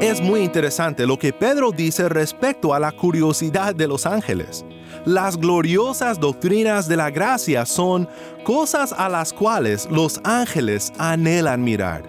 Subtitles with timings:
[0.00, 4.64] Es muy interesante lo que Pedro dice respecto a la curiosidad de los ángeles.
[5.04, 8.08] Las gloriosas doctrinas de la gracia son
[8.44, 12.04] cosas a las cuales los ángeles anhelan mirar.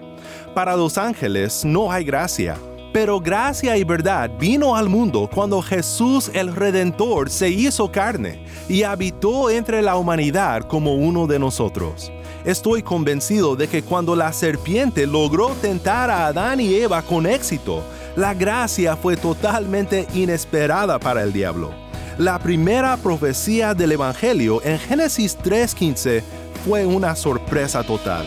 [0.54, 2.56] Para los ángeles no hay gracia,
[2.92, 8.84] pero gracia y verdad vino al mundo cuando Jesús el Redentor se hizo carne y
[8.84, 12.12] habitó entre la humanidad como uno de nosotros.
[12.44, 17.82] Estoy convencido de que cuando la serpiente logró tentar a Adán y Eva con éxito,
[18.16, 21.70] la gracia fue totalmente inesperada para el diablo.
[22.16, 26.22] La primera profecía del Evangelio en Génesis 3.15
[26.64, 28.26] fue una sorpresa total.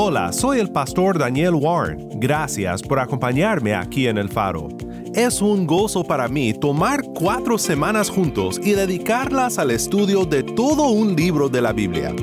[0.00, 2.20] Hola, soy el pastor Daniel Warren.
[2.20, 4.68] Gracias por acompañarme aquí en el faro.
[5.12, 10.86] Es un gozo para mí tomar cuatro semanas juntos y dedicarlas al estudio de todo
[10.90, 12.14] un libro de la Biblia.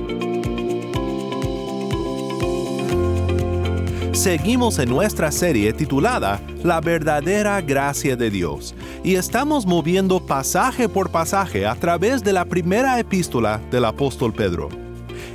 [4.14, 11.12] Seguimos en nuestra serie titulada La verdadera gracia de Dios y estamos moviendo pasaje por
[11.12, 14.85] pasaje a través de la primera epístola del apóstol Pedro.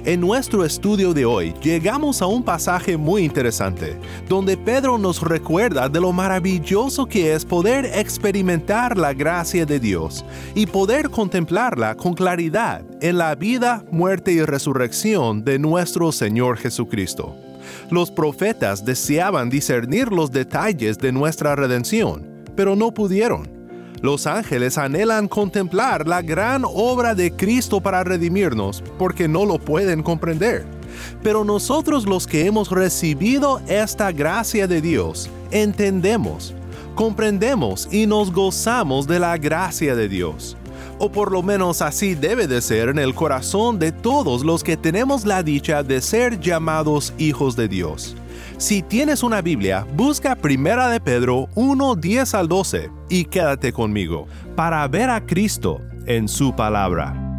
[0.06, 3.98] En nuestro estudio de hoy llegamos a un pasaje muy interesante,
[4.30, 10.24] donde Pedro nos recuerda de lo maravilloso que es poder experimentar la gracia de Dios
[10.54, 17.36] y poder contemplarla con claridad en la vida, muerte y resurrección de nuestro Señor Jesucristo.
[17.90, 22.26] Los profetas deseaban discernir los detalles de nuestra redención,
[22.56, 23.59] pero no pudieron
[24.02, 30.02] los ángeles anhelan contemplar la gran obra de Cristo para redimirnos porque no lo pueden
[30.02, 30.64] comprender.
[31.22, 36.54] Pero nosotros los que hemos recibido esta gracia de Dios, entendemos,
[36.94, 40.56] comprendemos y nos gozamos de la gracia de Dios.
[40.98, 44.76] O por lo menos así debe de ser en el corazón de todos los que
[44.76, 48.16] tenemos la dicha de ser llamados hijos de Dios.
[48.60, 54.26] Si tienes una Biblia, busca Primera de Pedro 1, 10 al 12 y quédate conmigo
[54.54, 57.29] para ver a Cristo en su palabra.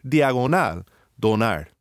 [0.04, 0.86] diagonal
[1.18, 1.72] donar.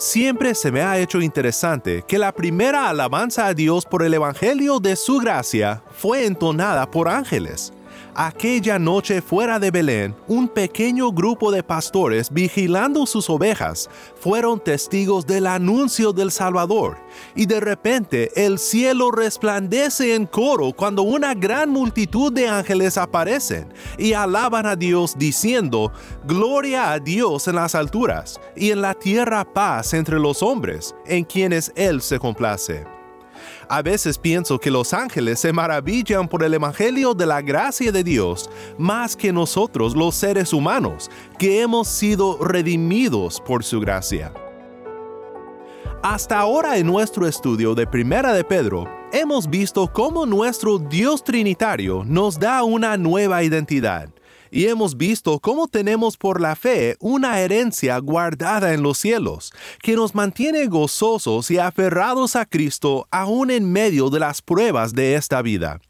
[0.00, 4.80] Siempre se me ha hecho interesante que la primera alabanza a Dios por el Evangelio
[4.80, 7.74] de su gracia fue entonada por ángeles.
[8.14, 15.26] Aquella noche fuera de Belén, un pequeño grupo de pastores vigilando sus ovejas fueron testigos
[15.26, 16.98] del anuncio del Salvador,
[17.36, 23.72] y de repente el cielo resplandece en coro cuando una gran multitud de ángeles aparecen
[23.96, 25.92] y alaban a Dios diciendo,
[26.26, 31.24] Gloria a Dios en las alturas, y en la tierra paz entre los hombres, en
[31.24, 32.99] quienes Él se complace.
[33.72, 38.02] A veces pienso que los ángeles se maravillan por el Evangelio de la gracia de
[38.02, 41.08] Dios más que nosotros los seres humanos,
[41.38, 44.32] que hemos sido redimidos por su gracia.
[46.02, 52.02] Hasta ahora en nuestro estudio de Primera de Pedro, hemos visto cómo nuestro Dios Trinitario
[52.04, 54.08] nos da una nueva identidad
[54.50, 59.52] y hemos visto cómo tenemos por la fe una herencia guardada en los cielos,
[59.82, 65.14] que nos mantiene gozosos y aferrados a Cristo aún en medio de las pruebas de
[65.14, 65.80] esta vida.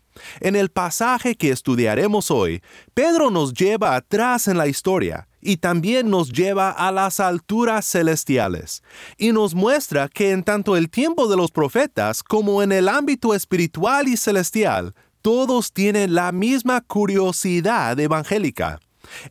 [0.41, 2.63] En el pasaje que estudiaremos hoy,
[2.95, 8.83] Pedro nos lleva atrás en la historia y también nos lleva a las alturas celestiales,
[9.17, 13.35] y nos muestra que en tanto el tiempo de los profetas como en el ámbito
[13.35, 18.81] espiritual y celestial, todos tienen la misma curiosidad evangélica.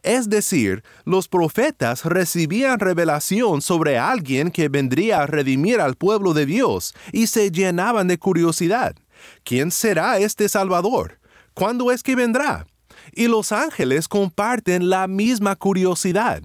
[0.04, 6.46] Es decir, los profetas recibían revelación sobre alguien que vendría a redimir al pueblo de
[6.46, 8.96] Dios y se llenaban de curiosidad.
[9.44, 11.20] ¿Quién será este Salvador?
[11.54, 12.66] ¿Cuándo es que vendrá?
[13.14, 16.42] Y los ángeles comparten la misma curiosidad.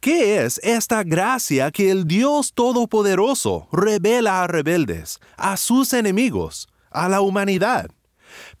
[0.00, 7.08] ¿Qué es esta gracia que el Dios Todopoderoso revela a rebeldes, a sus enemigos, a
[7.08, 7.90] la humanidad?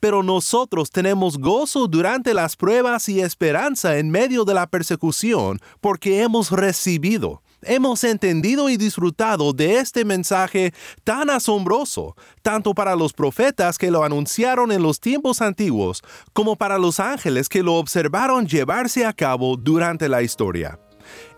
[0.00, 6.22] Pero nosotros tenemos gozo durante las pruebas y esperanza en medio de la persecución porque
[6.22, 10.72] hemos recibido hemos entendido y disfrutado de este mensaje
[11.02, 16.78] tan asombroso, tanto para los profetas que lo anunciaron en los tiempos antiguos, como para
[16.78, 20.78] los ángeles que lo observaron llevarse a cabo durante la historia.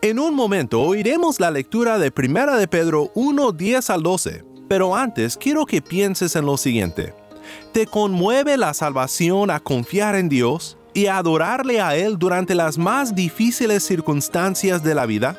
[0.01, 4.95] En un momento oiremos la lectura de 1 de Pedro 1, 10 al 12, pero
[4.95, 7.26] antes quiero que pienses en lo siguiente.
[7.73, 12.79] ¿Te conmueve la salvación a confiar en Dios y a adorarle a Él durante las
[12.79, 15.39] más difíciles circunstancias de la vida?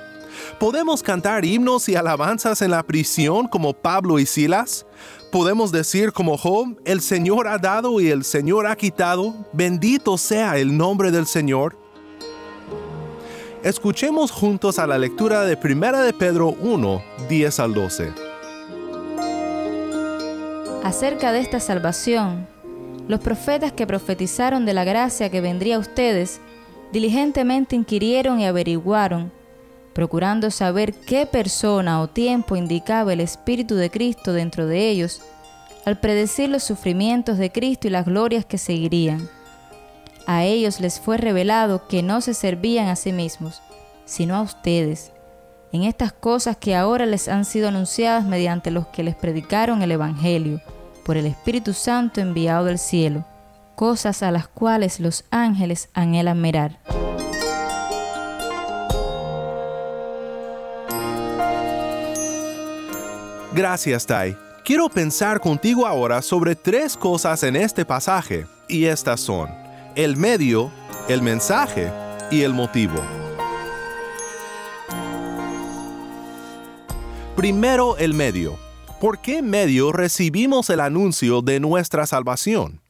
[0.59, 4.85] ¿Podemos cantar himnos y alabanzas en la prisión como Pablo y Silas?
[5.31, 9.33] ¿Podemos decir como Job, el Señor ha dado y el Señor ha quitado?
[9.53, 11.77] Bendito sea el nombre del Señor.
[13.63, 18.26] Escuchemos juntos a la lectura de 1 de Pedro 1, 10 al 12.
[20.87, 22.47] Acerca de esta salvación,
[23.09, 26.39] los profetas que profetizaron de la gracia que vendría a ustedes,
[26.93, 29.33] diligentemente inquirieron y averiguaron
[29.93, 35.21] procurando saber qué persona o tiempo indicaba el Espíritu de Cristo dentro de ellos,
[35.83, 39.27] al predecir los sufrimientos de Cristo y las glorias que seguirían.
[40.25, 43.61] A ellos les fue revelado que no se servían a sí mismos,
[44.05, 45.11] sino a ustedes,
[45.73, 49.91] en estas cosas que ahora les han sido anunciadas mediante los que les predicaron el
[49.91, 50.61] Evangelio,
[51.07, 53.23] por el Espíritu Santo enviado del cielo,
[53.75, 56.79] cosas a las cuales los ángeles anhelan mirar.
[63.53, 64.35] Gracias, Tai.
[64.65, 69.49] Quiero pensar contigo ahora sobre tres cosas en este pasaje, y estas son
[69.95, 70.69] el medio,
[71.07, 71.89] el mensaje
[72.29, 73.01] y el motivo.
[77.37, 78.66] Primero, el medio.
[78.99, 82.81] ¿Por qué medio recibimos el anuncio de nuestra salvación?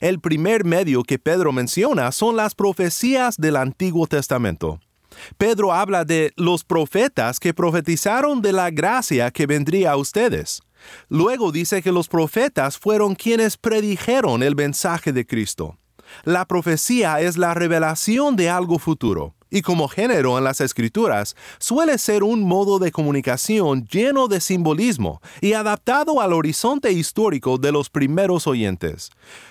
[0.00, 4.78] El primer medio que Pedro menciona son las profecías del Antiguo Testamento.
[5.38, 10.62] Pedro habla de los profetas que profetizaron de la gracia que vendría a ustedes.
[11.08, 15.78] Luego dice que los profetas fueron quienes predijeron el mensaje de Cristo.
[16.22, 21.98] La profecía es la revelación de algo futuro, y como género en las escrituras, suele
[21.98, 27.90] ser un modo de comunicación lleno de simbolismo y adaptado al horizonte histórico de los
[27.90, 29.10] primeros oyentes.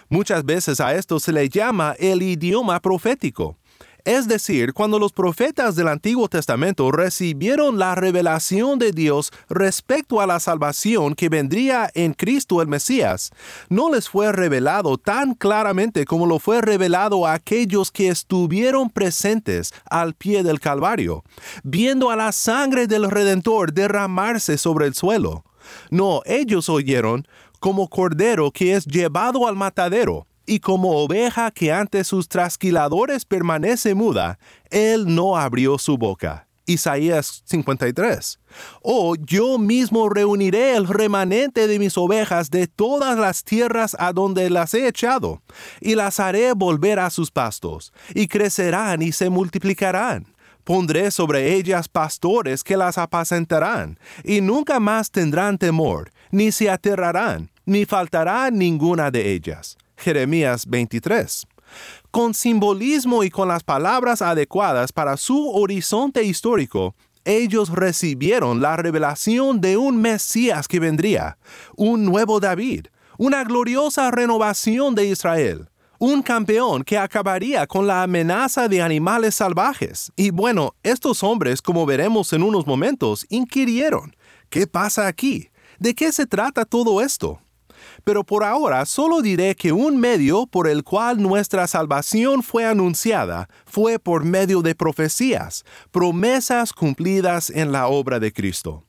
[0.09, 3.57] Muchas veces a esto se le llama el idioma profético.
[4.06, 10.28] Es decir, cuando los profetas del Antiguo Testamento recibieron la revelación de Dios respecto a
[10.28, 13.31] la salvación que vendría en Cristo el Mesías,
[13.68, 19.74] no les fue revelado tan claramente como lo fue revelado a aquellos que estuvieron presentes
[19.90, 21.24] al pie del Calvario,
[21.64, 25.45] viendo a la sangre del Redentor derramarse sobre el suelo.
[25.90, 27.28] No, ellos oyeron
[27.59, 33.95] como cordero que es llevado al matadero y como oveja que ante sus trasquiladores permanece
[33.95, 36.47] muda, él no abrió su boca.
[36.68, 38.40] Isaías 53.
[38.81, 44.49] Oh, yo mismo reuniré el remanente de mis ovejas de todas las tierras a donde
[44.49, 45.42] las he echado,
[45.80, 50.25] y las haré volver a sus pastos, y crecerán y se multiplicarán.
[50.64, 57.52] Pondré sobre ellas pastores que las apacentarán, y nunca más tendrán temor, ni se aterrarán,
[57.66, 61.47] ni faltará ninguna de ellas Jeremías 23.
[62.11, 69.59] Con simbolismo y con las palabras adecuadas para su horizonte histórico, ellos recibieron la revelación
[69.59, 71.37] de un Mesías que vendría,
[71.75, 72.87] un nuevo David,
[73.18, 80.11] una gloriosa renovación de Israel, un campeón que acabaría con la amenaza de animales salvajes.
[80.16, 84.16] Y bueno, estos hombres, como veremos en unos momentos, inquirieron,
[84.49, 85.49] ¿qué pasa aquí?
[85.80, 87.42] ¿De qué se trata todo esto?
[88.06, 93.50] Pero por ahora solo diré que un medio por el cual nuestra salvación fue anunciada
[93.66, 98.83] fue por medio de profecías, promesas cumplidas en la obra de Cristo.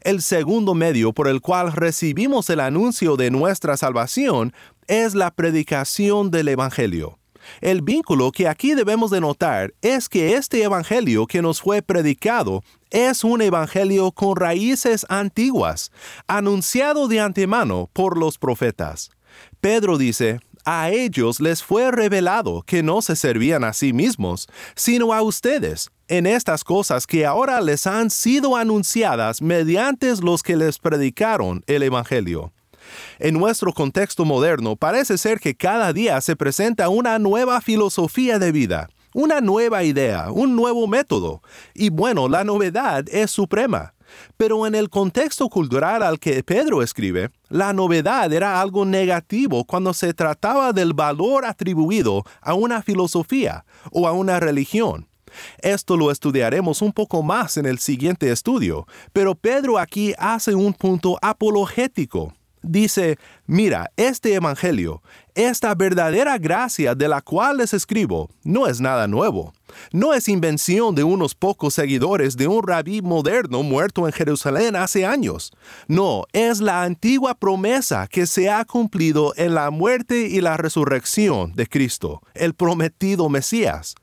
[0.00, 4.52] El segundo medio por el cual recibimos el anuncio de nuestra salvación
[4.88, 7.17] es la predicación del Evangelio.
[7.60, 12.62] El vínculo que aquí debemos de notar es que este Evangelio que nos fue predicado
[12.90, 15.90] es un Evangelio con raíces antiguas,
[16.26, 19.10] anunciado de antemano por los profetas.
[19.60, 25.14] Pedro dice, a ellos les fue revelado que no se servían a sí mismos, sino
[25.14, 30.78] a ustedes, en estas cosas que ahora les han sido anunciadas mediante los que les
[30.78, 32.52] predicaron el Evangelio.
[33.18, 38.52] En nuestro contexto moderno parece ser que cada día se presenta una nueva filosofía de
[38.52, 41.42] vida, una nueva idea, un nuevo método,
[41.74, 43.94] y bueno, la novedad es suprema.
[44.36, 49.92] Pero en el contexto cultural al que Pedro escribe, la novedad era algo negativo cuando
[49.92, 55.08] se trataba del valor atribuido a una filosofía o a una religión.
[55.58, 60.72] Esto lo estudiaremos un poco más en el siguiente estudio, pero Pedro aquí hace un
[60.72, 65.02] punto apologético dice, mira, este Evangelio,
[65.34, 69.52] esta verdadera gracia de la cual les escribo, no es nada nuevo.
[69.92, 75.06] No es invención de unos pocos seguidores de un rabí moderno muerto en Jerusalén hace
[75.06, 75.52] años.
[75.86, 81.54] No, es la antigua promesa que se ha cumplido en la muerte y la resurrección
[81.54, 83.94] de Cristo, el prometido Mesías.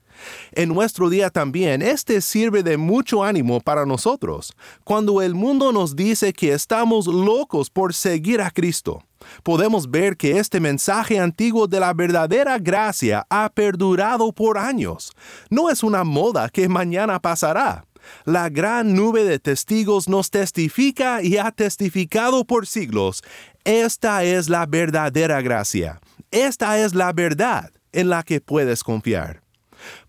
[0.52, 4.54] En nuestro día también, este sirve de mucho ánimo para nosotros,
[4.84, 9.04] cuando el mundo nos dice que estamos locos por seguir a Cristo.
[9.44, 15.12] Podemos ver que este mensaje antiguo de la verdadera gracia ha perdurado por años.
[15.50, 17.86] No es una moda que mañana pasará.
[18.24, 23.24] La gran nube de testigos nos testifica y ha testificado por siglos.
[23.64, 26.00] Esta es la verdadera gracia.
[26.32, 29.45] Esta es la verdad en la que puedes confiar.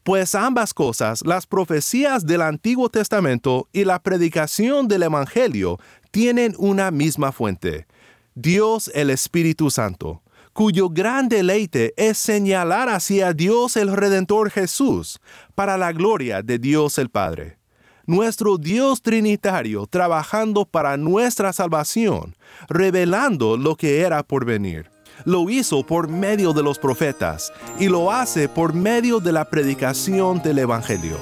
[0.03, 5.79] Pues ambas cosas, las profecías del Antiguo Testamento y la predicación del Evangelio,
[6.11, 7.87] tienen una misma fuente,
[8.35, 15.21] Dios el Espíritu Santo, cuyo gran deleite es señalar hacia Dios el Redentor Jesús,
[15.55, 17.59] para la gloria de Dios el Padre.
[18.07, 22.37] Nuestro Dios Trinitario trabajando para nuestra salvación,
[22.69, 28.13] revelando lo que era por venir lo hizo por medio de los profetas y lo
[28.13, 31.17] hace por medio de la predicación del Evangelio.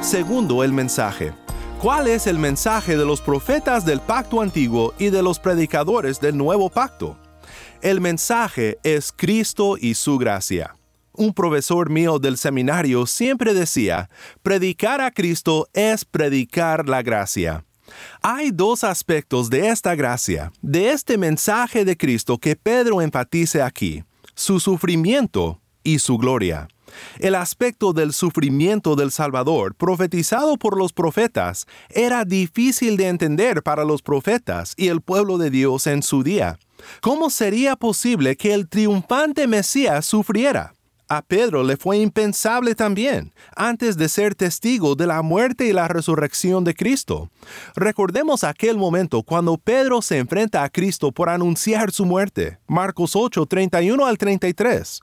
[0.00, 1.32] Segundo, el mensaje.
[1.80, 6.36] ¿Cuál es el mensaje de los profetas del pacto antiguo y de los predicadores del
[6.36, 7.16] nuevo pacto?
[7.80, 10.76] El mensaje es Cristo y su gracia.
[11.12, 14.08] Un profesor mío del seminario siempre decía,
[14.42, 17.64] predicar a Cristo es predicar la gracia.
[18.22, 24.04] Hay dos aspectos de esta gracia, de este mensaje de Cristo que Pedro enfatice aquí,
[24.34, 26.68] su sufrimiento y su gloria.
[27.18, 33.84] El aspecto del sufrimiento del Salvador, profetizado por los profetas, era difícil de entender para
[33.84, 36.58] los profetas y el pueblo de Dios en su día.
[37.00, 40.74] ¿Cómo sería posible que el triunfante Mesías sufriera?
[41.14, 45.86] A Pedro le fue impensable también, antes de ser testigo de la muerte y la
[45.86, 47.28] resurrección de Cristo.
[47.76, 52.60] Recordemos aquel momento cuando Pedro se enfrenta a Cristo por anunciar su muerte.
[52.66, 55.02] Marcos 8, 31 al 33.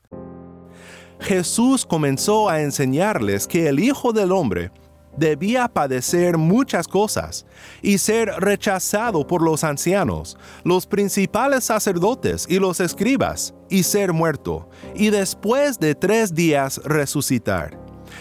[1.19, 4.71] Jesús comenzó a enseñarles que el Hijo del Hombre
[5.19, 7.45] debía padecer muchas cosas
[7.81, 14.69] y ser rechazado por los ancianos, los principales sacerdotes y los escribas, y ser muerto,
[14.95, 17.77] y después de tres días resucitar.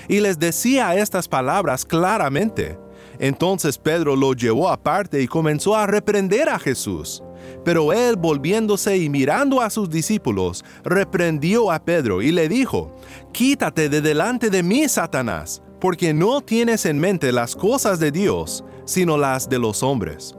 [0.09, 2.79] Y les decía estas palabras claramente.
[3.19, 7.23] Entonces Pedro lo llevó aparte y comenzó a reprender a Jesús.
[7.65, 12.95] Pero él, volviéndose y mirando a sus discípulos, reprendió a Pedro y le dijo,
[13.33, 18.65] Quítate de delante de mí, Satanás porque no tienes en mente las cosas de Dios,
[18.85, 20.35] sino las de los hombres.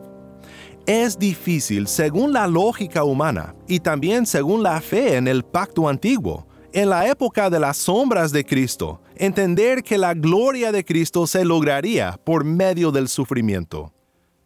[0.85, 6.47] Es difícil, según la lógica humana y también según la fe en el pacto antiguo,
[6.73, 11.45] en la época de las sombras de Cristo, entender que la gloria de Cristo se
[11.45, 13.93] lograría por medio del sufrimiento.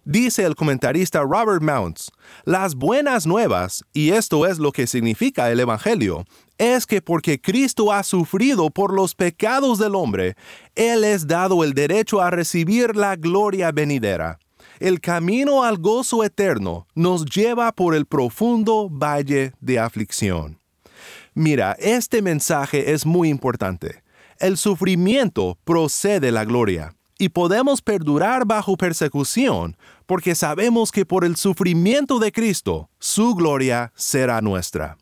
[0.06, 2.12] Dice el comentarista Robert Mounts,
[2.44, 6.26] las buenas nuevas, y esto es lo que significa el Evangelio,
[6.58, 10.36] es que porque Cristo ha sufrido por los pecados del hombre,
[10.76, 14.40] Él es dado el derecho a recibir la gloria venidera.
[14.82, 20.60] El camino al gozo eterno nos lleva por el profundo valle de aflicción.
[21.34, 24.04] Mira, este mensaje es muy importante.
[24.38, 26.94] El sufrimiento procede la gloria
[27.24, 33.94] y podemos perdurar bajo persecución porque sabemos que por el sufrimiento de Cristo, su gloria
[33.96, 34.98] será nuestra.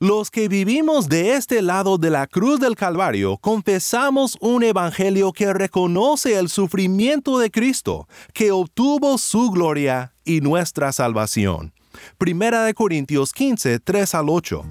[0.00, 5.52] Los que vivimos de este lado de la cruz del Calvario confesamos un evangelio que
[5.52, 11.74] reconoce el sufrimiento de Cristo, que obtuvo su gloria y nuestra salvación.
[12.16, 14.64] Primera de Corintios 15, 3 al 8.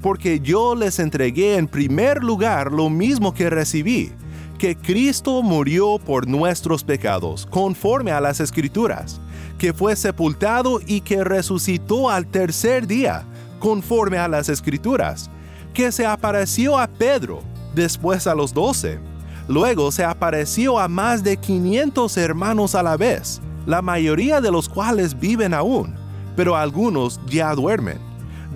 [0.00, 4.12] Porque yo les entregué en primer lugar lo mismo que recibí,
[4.58, 9.20] que Cristo murió por nuestros pecados, conforme a las Escrituras,
[9.56, 13.24] que fue sepultado y que resucitó al tercer día,
[13.60, 15.30] conforme a las Escrituras,
[15.72, 17.40] que se apareció a Pedro,
[17.74, 18.98] después a los doce.
[19.46, 24.68] Luego se apareció a más de 500 hermanos a la vez, la mayoría de los
[24.68, 25.94] cuales viven aún,
[26.34, 27.98] pero algunos ya duermen.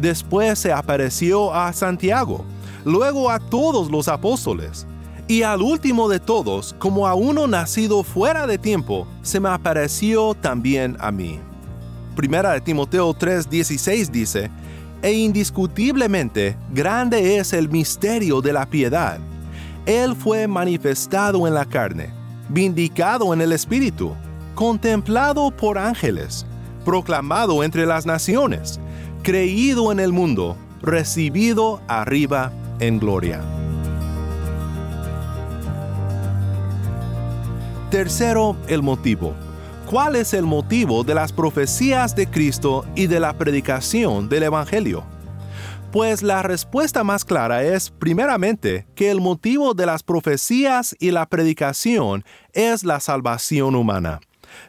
[0.00, 2.44] Después se apareció a Santiago,
[2.84, 4.86] luego a todos los apóstoles.
[5.32, 10.34] Y al último de todos, como a uno nacido fuera de tiempo, se me apareció
[10.34, 11.40] también a mí.
[12.14, 14.50] Primera de Timoteo 3:16 dice,
[15.00, 19.20] e indiscutiblemente grande es el misterio de la piedad.
[19.86, 22.10] Él fue manifestado en la carne,
[22.50, 24.12] vindicado en el Espíritu,
[24.54, 26.44] contemplado por ángeles,
[26.84, 28.78] proclamado entre las naciones,
[29.22, 33.61] creído en el mundo, recibido arriba en gloria.
[37.92, 39.34] Tercero, el motivo.
[39.84, 45.04] ¿Cuál es el motivo de las profecías de Cristo y de la predicación del Evangelio?
[45.92, 51.26] Pues la respuesta más clara es, primeramente, que el motivo de las profecías y la
[51.26, 54.20] predicación es la salvación humana.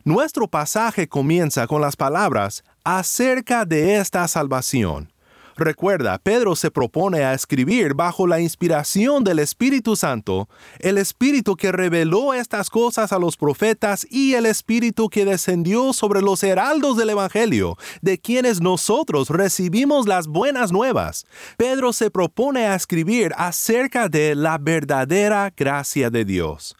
[0.04, 5.13] Nuestro pasaje comienza con las palabras acerca de esta salvación.
[5.56, 11.72] Recuerda, Pedro se propone a escribir bajo la inspiración del Espíritu Santo, el Espíritu que
[11.72, 17.12] reveló estas cosas a los profetas y el Espíritu que descendió sobre los heraldos del
[17.12, 21.26] Evangelio, de quienes nosotros recibimos las buenas nuevas.
[21.58, 26.76] Pedro se propone a escribir acerca de la verdadera gracia de Dios.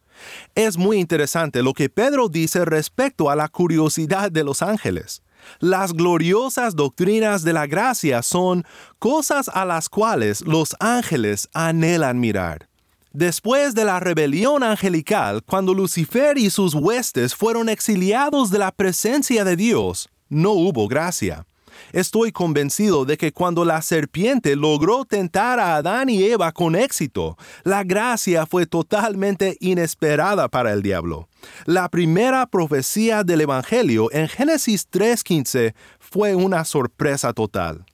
[0.56, 5.22] Es muy interesante lo que Pedro dice respecto a la curiosidad de los ángeles.
[5.60, 8.66] Las gloriosas doctrinas de la gracia son
[9.00, 12.68] cosas a las cuales los ángeles anhelan mirar.
[13.12, 19.44] Después de la rebelión angelical, cuando Lucifer y sus huestes fueron exiliados de la presencia
[19.44, 21.46] de Dios, no hubo gracia.
[21.92, 27.38] Estoy convencido de que cuando la serpiente logró tentar a Adán y Eva con éxito,
[27.64, 31.28] la gracia fue totalmente inesperada para el diablo.
[31.66, 37.86] La primera profecía del Evangelio en Génesis 3.15 fue una sorpresa total.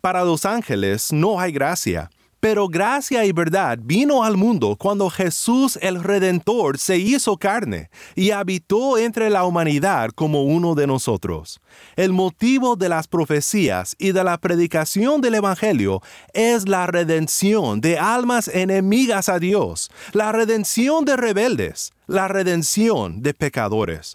[0.00, 5.78] Para los ángeles no hay gracia, pero gracia y verdad vino al mundo cuando Jesús
[5.82, 11.60] el Redentor se hizo carne y habitó entre la humanidad como uno de nosotros.
[11.96, 16.00] El motivo de las profecías y de la predicación del Evangelio
[16.32, 23.34] es la redención de almas enemigas a Dios, la redención de rebeldes, la redención de
[23.34, 24.14] pecadores.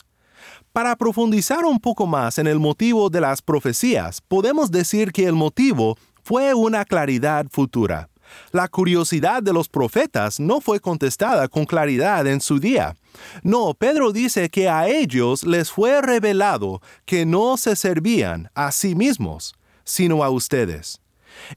[0.71, 5.33] Para profundizar un poco más en el motivo de las profecías, podemos decir que el
[5.33, 8.09] motivo fue una claridad futura.
[8.51, 12.95] La curiosidad de los profetas no fue contestada con claridad en su día.
[13.43, 18.95] No, Pedro dice que a ellos les fue revelado que no se servían a sí
[18.95, 20.99] mismos, sino a ustedes.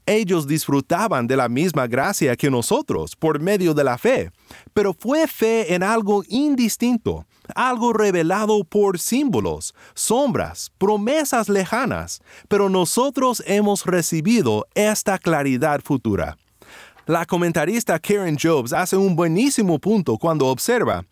[0.05, 4.31] Ellos disfrutaban de la misma gracia que nosotros por medio de la fe,
[4.73, 13.43] pero fue fe en algo indistinto, algo revelado por símbolos, sombras, promesas lejanas, pero nosotros
[13.45, 16.37] hemos recibido esta claridad futura.
[17.07, 21.05] La comentarista Karen Jobs hace un buenísimo punto cuando observa,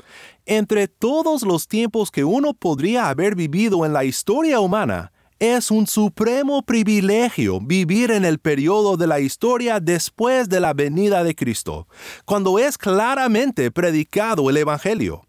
[0.45, 5.87] entre todos los tiempos que uno podría haber vivido en la historia humana, es un
[5.87, 11.87] supremo privilegio vivir en el periodo de la historia después de la venida de Cristo,
[12.25, 15.25] cuando es claramente predicado el Evangelio.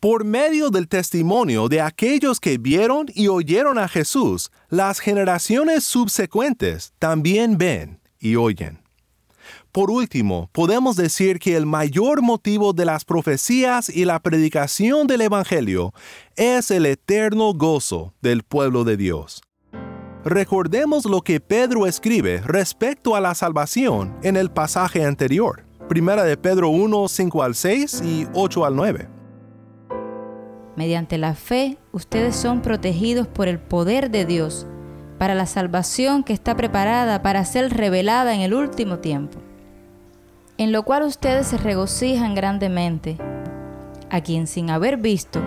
[0.00, 6.92] Por medio del testimonio de aquellos que vieron y oyeron a Jesús, las generaciones subsecuentes
[6.98, 8.79] también ven y oyen.
[9.72, 15.20] Por último, podemos decir que el mayor motivo de las profecías y la predicación del
[15.20, 15.94] Evangelio
[16.34, 19.42] es el eterno gozo del pueblo de Dios.
[20.24, 26.36] Recordemos lo que Pedro escribe respecto a la salvación en el pasaje anterior, Primera de
[26.36, 29.08] Pedro 1, 5 al 6 y 8 al 9.
[30.74, 34.66] Mediante la fe, ustedes son protegidos por el poder de Dios
[35.16, 39.38] para la salvación que está preparada para ser revelada en el último tiempo
[40.60, 43.16] en lo cual ustedes se regocijan grandemente,
[44.10, 45.40] a quien sin haber visto,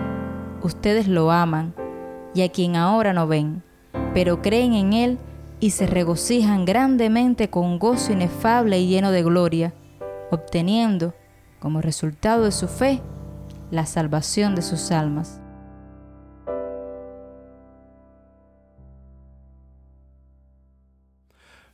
[0.60, 1.72] ustedes lo aman,
[2.34, 3.62] y a quien ahora no ven,
[4.12, 5.18] pero creen en Él
[5.60, 9.72] y se regocijan grandemente con gozo inefable y lleno de gloria,
[10.32, 11.14] obteniendo,
[11.60, 13.00] como resultado de su fe,
[13.70, 15.40] la salvación de sus almas.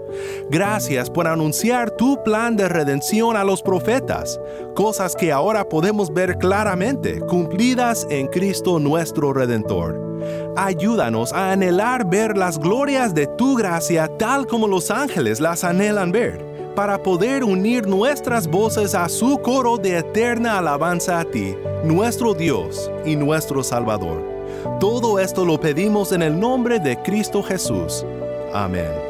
[0.50, 4.38] Gracias por anunciar tu plan de redención a los profetas,
[4.74, 10.10] cosas que ahora podemos ver claramente cumplidas en Cristo nuestro Redentor.
[10.56, 16.12] Ayúdanos a anhelar ver las glorias de tu gracia tal como los ángeles las anhelan
[16.12, 16.49] ver
[16.80, 22.90] para poder unir nuestras voces a su coro de eterna alabanza a ti, nuestro Dios
[23.04, 24.24] y nuestro Salvador.
[24.80, 28.06] Todo esto lo pedimos en el nombre de Cristo Jesús.
[28.54, 29.09] Amén.